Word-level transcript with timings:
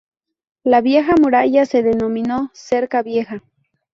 La 0.63 0.81
vieja 0.81 1.13
muralla 1.21 1.67
se 1.67 1.83
denominó 1.83 2.49
"cerca 2.55 3.03
vieja". 3.03 3.43